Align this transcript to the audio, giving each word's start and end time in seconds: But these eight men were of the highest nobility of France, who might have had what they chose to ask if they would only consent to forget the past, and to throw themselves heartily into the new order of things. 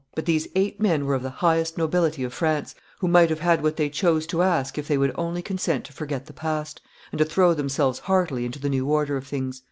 But 0.15 0.25
these 0.25 0.47
eight 0.55 0.79
men 0.81 1.05
were 1.05 1.13
of 1.13 1.21
the 1.21 1.29
highest 1.29 1.77
nobility 1.77 2.23
of 2.23 2.33
France, 2.33 2.73
who 2.97 3.07
might 3.07 3.29
have 3.29 3.41
had 3.41 3.61
what 3.61 3.75
they 3.75 3.87
chose 3.87 4.25
to 4.25 4.41
ask 4.41 4.79
if 4.79 4.87
they 4.87 4.97
would 4.97 5.11
only 5.13 5.43
consent 5.43 5.85
to 5.85 5.93
forget 5.93 6.25
the 6.25 6.33
past, 6.33 6.81
and 7.11 7.19
to 7.19 7.25
throw 7.25 7.53
themselves 7.53 7.99
heartily 7.99 8.43
into 8.43 8.57
the 8.57 8.67
new 8.69 8.87
order 8.89 9.15
of 9.15 9.27
things. 9.27 9.59